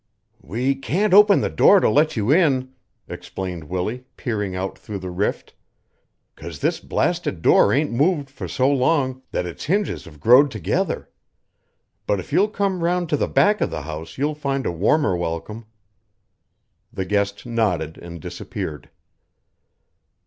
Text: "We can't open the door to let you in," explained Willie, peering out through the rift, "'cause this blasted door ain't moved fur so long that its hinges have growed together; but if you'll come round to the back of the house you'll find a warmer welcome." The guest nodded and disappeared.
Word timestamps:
"We 0.41 0.73
can't 0.73 1.13
open 1.13 1.41
the 1.41 1.49
door 1.51 1.79
to 1.79 1.87
let 1.87 2.17
you 2.17 2.31
in," 2.33 2.73
explained 3.07 3.65
Willie, 3.65 4.05
peering 4.17 4.55
out 4.55 4.75
through 4.75 4.97
the 4.97 5.11
rift, 5.11 5.53
"'cause 6.35 6.57
this 6.57 6.79
blasted 6.79 7.43
door 7.43 7.71
ain't 7.71 7.91
moved 7.91 8.27
fur 8.27 8.47
so 8.47 8.67
long 8.67 9.21
that 9.31 9.45
its 9.45 9.65
hinges 9.65 10.05
have 10.05 10.19
growed 10.19 10.49
together; 10.49 11.11
but 12.07 12.19
if 12.19 12.33
you'll 12.33 12.47
come 12.49 12.83
round 12.83 13.09
to 13.09 13.15
the 13.17 13.27
back 13.27 13.61
of 13.61 13.69
the 13.69 13.83
house 13.83 14.17
you'll 14.17 14.33
find 14.33 14.65
a 14.65 14.71
warmer 14.71 15.15
welcome." 15.15 15.67
The 16.91 17.05
guest 17.05 17.45
nodded 17.45 17.99
and 17.99 18.19
disappeared. 18.19 18.89